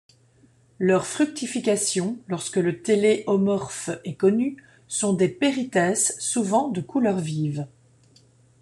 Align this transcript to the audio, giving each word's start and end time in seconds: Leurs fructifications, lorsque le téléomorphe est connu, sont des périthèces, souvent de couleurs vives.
Leurs 0.79 1.05
fructifications, 1.05 2.17
lorsque 2.27 2.57
le 2.57 2.81
téléomorphe 2.81 3.91
est 4.03 4.15
connu, 4.15 4.57
sont 4.87 5.13
des 5.13 5.29
périthèces, 5.29 6.15
souvent 6.19 6.69
de 6.69 6.81
couleurs 6.81 7.19
vives. 7.19 7.67